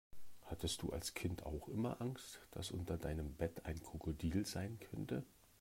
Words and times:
Hattest 0.47 0.81
du 0.81 0.89
als 0.89 1.13
Kind 1.13 1.45
auch 1.45 1.67
immer 1.69 2.01
Angst, 2.01 2.39
dass 2.49 2.71
unter 2.71 2.97
deinem 2.97 3.35
Bett 3.35 3.67
ein 3.67 3.79
Krokodil 3.83 4.47
sein 4.47 4.79
könnte? 4.79 5.23